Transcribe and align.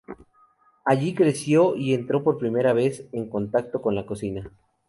Allí 0.83 1.13
creció 1.13 1.75
y 1.75 1.93
entró 1.93 2.23
por 2.23 2.39
primera 2.39 2.73
vez 2.73 3.05
en 3.11 3.29
contacto 3.29 3.83
con 3.83 3.93
la 3.93 4.07
cocina. 4.07 4.51